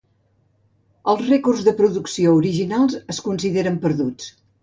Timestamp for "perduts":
3.87-4.35